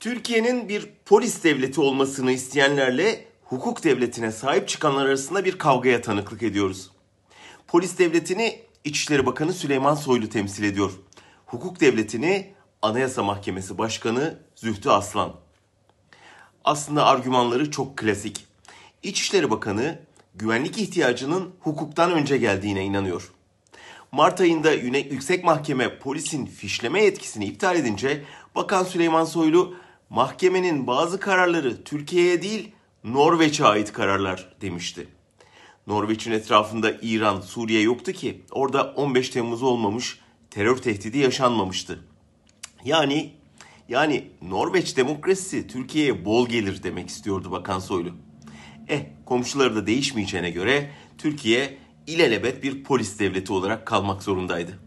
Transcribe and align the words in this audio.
Türkiye'nin 0.00 0.68
bir 0.68 0.88
polis 1.04 1.44
devleti 1.44 1.80
olmasını 1.80 2.32
isteyenlerle 2.32 3.24
hukuk 3.44 3.84
devletine 3.84 4.32
sahip 4.32 4.68
çıkanlar 4.68 5.06
arasında 5.06 5.44
bir 5.44 5.58
kavgaya 5.58 6.02
tanıklık 6.02 6.42
ediyoruz. 6.42 6.90
Polis 7.66 7.98
devletini 7.98 8.60
İçişleri 8.84 9.26
Bakanı 9.26 9.52
Süleyman 9.52 9.94
Soylu 9.94 10.28
temsil 10.28 10.64
ediyor. 10.64 10.92
Hukuk 11.46 11.80
devletini 11.80 12.54
Anayasa 12.82 13.22
Mahkemesi 13.22 13.78
Başkanı 13.78 14.38
Zühtü 14.54 14.90
Aslan. 14.90 15.34
Aslında 16.64 17.06
argümanları 17.06 17.70
çok 17.70 17.96
klasik. 17.96 18.46
İçişleri 19.02 19.50
Bakanı 19.50 19.98
güvenlik 20.34 20.78
ihtiyacının 20.78 21.50
hukuktan 21.60 22.12
önce 22.12 22.38
geldiğine 22.38 22.84
inanıyor. 22.84 23.32
Mart 24.12 24.40
ayında 24.40 24.72
Yüksek 24.72 25.44
Mahkeme 25.44 25.98
polisin 25.98 26.46
fişleme 26.46 27.04
yetkisini 27.04 27.46
iptal 27.46 27.76
edince 27.76 28.24
Bakan 28.54 28.84
Süleyman 28.84 29.24
Soylu 29.24 29.74
mahkemenin 30.10 30.86
bazı 30.86 31.20
kararları 31.20 31.84
Türkiye'ye 31.84 32.42
değil 32.42 32.72
Norveç'e 33.04 33.64
ait 33.64 33.92
kararlar 33.92 34.56
demişti. 34.60 35.08
Norveç'in 35.86 36.32
etrafında 36.32 36.92
İran, 37.02 37.40
Suriye 37.40 37.82
yoktu 37.82 38.12
ki 38.12 38.42
orada 38.50 38.92
15 38.96 39.30
Temmuz 39.30 39.62
olmamış, 39.62 40.20
terör 40.50 40.76
tehdidi 40.76 41.18
yaşanmamıştı. 41.18 42.04
Yani 42.84 43.32
yani 43.88 44.30
Norveç 44.42 44.96
demokrasisi 44.96 45.66
Türkiye'ye 45.66 46.24
bol 46.24 46.48
gelir 46.48 46.82
demek 46.82 47.08
istiyordu 47.08 47.50
Bakan 47.50 47.78
Soylu. 47.78 48.10
Eh 48.88 49.00
komşuları 49.26 49.76
da 49.76 49.86
değişmeyeceğine 49.86 50.50
göre 50.50 50.90
Türkiye 51.18 51.78
ilelebet 52.06 52.62
bir 52.62 52.84
polis 52.84 53.18
devleti 53.18 53.52
olarak 53.52 53.86
kalmak 53.86 54.22
zorundaydı. 54.22 54.78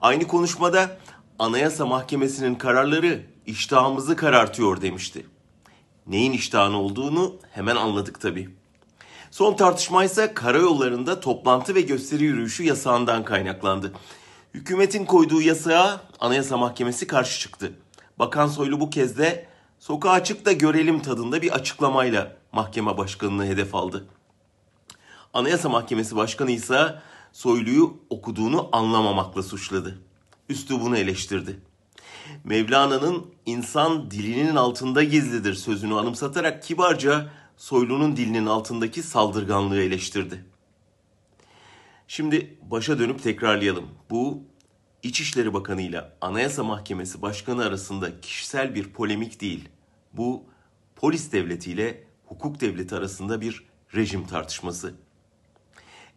Aynı 0.00 0.26
konuşmada 0.26 0.98
Anayasa 1.38 1.86
Mahkemesi'nin 1.86 2.54
kararları 2.54 3.22
iştahımızı 3.48 4.16
karartıyor 4.16 4.80
demişti. 4.82 5.26
Neyin 6.06 6.32
iştahını 6.32 6.80
olduğunu 6.80 7.36
hemen 7.50 7.76
anladık 7.76 8.20
tabii. 8.20 8.48
Son 9.30 9.56
tartışma 9.56 10.04
ise 10.04 10.34
karayollarında 10.34 11.20
toplantı 11.20 11.74
ve 11.74 11.80
gösteri 11.80 12.24
yürüyüşü 12.24 12.62
yasağından 12.62 13.24
kaynaklandı. 13.24 13.92
Hükümetin 14.54 15.04
koyduğu 15.04 15.42
yasağa 15.42 16.00
Anayasa 16.20 16.56
Mahkemesi 16.56 17.06
karşı 17.06 17.40
çıktı. 17.40 17.72
Bakan 18.18 18.46
Soylu 18.46 18.80
bu 18.80 18.90
kez 18.90 19.18
de 19.18 19.48
sokağa 19.78 20.24
çık 20.24 20.46
da 20.46 20.52
görelim 20.52 21.02
tadında 21.02 21.42
bir 21.42 21.50
açıklamayla 21.50 22.36
mahkeme 22.52 22.96
başkanını 22.96 23.46
hedef 23.46 23.74
aldı. 23.74 24.06
Anayasa 25.34 25.68
Mahkemesi 25.68 26.16
Başkanı 26.16 26.50
ise 26.50 26.94
Soylu'yu 27.32 27.96
okuduğunu 28.10 28.68
anlamamakla 28.72 29.42
suçladı. 29.42 29.98
Üslubunu 30.48 30.96
eleştirdi. 30.96 31.67
Mevlana'nın 32.44 33.26
insan 33.46 34.10
dilinin 34.10 34.56
altında 34.56 35.04
gizlidir 35.04 35.54
sözünü 35.54 35.94
anımsatarak 35.94 36.62
kibarca 36.62 37.32
Soylu'nun 37.56 38.16
dilinin 38.16 38.46
altındaki 38.46 39.02
saldırganlığı 39.02 39.82
eleştirdi. 39.82 40.44
Şimdi 42.08 42.58
başa 42.62 42.98
dönüp 42.98 43.22
tekrarlayalım. 43.22 43.88
Bu 44.10 44.42
İçişleri 45.02 45.54
Bakanı 45.54 45.82
ile 45.82 46.04
Anayasa 46.20 46.64
Mahkemesi 46.64 47.22
Başkanı 47.22 47.64
arasında 47.64 48.20
kişisel 48.20 48.74
bir 48.74 48.92
polemik 48.92 49.40
değil. 49.40 49.68
Bu 50.12 50.44
polis 50.96 51.32
devleti 51.32 51.70
ile 51.70 52.04
hukuk 52.26 52.60
devleti 52.60 52.94
arasında 52.94 53.40
bir 53.40 53.64
rejim 53.94 54.26
tartışması. 54.26 54.94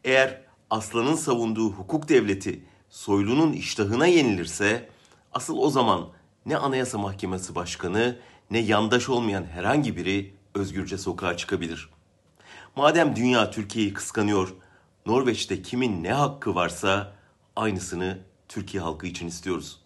Eğer 0.03 0.41
Aslan'ın 0.69 1.15
savunduğu 1.15 1.69
hukuk 1.69 2.09
devleti 2.09 2.63
Soylu'nun 2.89 3.53
iştahına 3.53 4.07
yenilirse 4.07 4.89
asıl 5.33 5.57
o 5.57 5.69
zaman 5.69 6.09
ne 6.45 6.57
Anayasa 6.57 6.97
Mahkemesi 6.97 7.55
Başkanı 7.55 8.19
ne 8.51 8.59
yandaş 8.59 9.09
olmayan 9.09 9.43
herhangi 9.43 9.97
biri 9.97 10.33
özgürce 10.55 10.97
sokağa 10.97 11.37
çıkabilir. 11.37 11.89
Madem 12.75 13.15
dünya 13.15 13.51
Türkiye'yi 13.51 13.93
kıskanıyor, 13.93 14.53
Norveç'te 15.05 15.61
kimin 15.61 16.03
ne 16.03 16.13
hakkı 16.13 16.55
varsa 16.55 17.13
aynısını 17.55 18.19
Türkiye 18.47 18.83
halkı 18.83 19.07
için 19.07 19.27
istiyoruz. 19.27 19.81